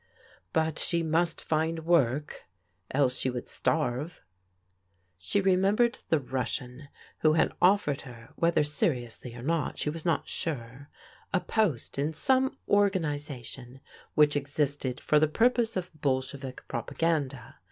But 0.51 0.79
she 0.79 1.03
must 1.03 1.39
find 1.43 1.85
work, 1.85 2.45
else 2.89 3.19
she 3.19 3.29
would 3.29 3.47
starve. 3.47 4.19
She 5.19 5.41
remembered 5.41 5.99
the 6.09 6.19
Russian 6.19 6.87
who 7.19 7.33
had 7.33 7.53
offered 7.61 8.01
her— 8.01 8.29
whether 8.35 8.63
seriously 8.63 9.35
or 9.35 9.43
not 9.43 9.77
she 9.77 9.91
was 9.91 10.03
not 10.03 10.27
sure— 10.27 10.89
a 11.35 11.39
post 11.39 11.99
in 11.99 12.13
some 12.13 12.57
organization 12.67 13.79
which 14.15 14.35
existed 14.35 14.99
for 14.99 15.19
the 15.19 15.27
purpose 15.27 15.77
of 15.77 15.91
Bol 16.01 16.23
shevik 16.23 16.67
propaganda. 16.67 17.57